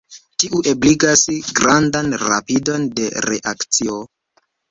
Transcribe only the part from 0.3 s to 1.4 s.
Tiu ebligas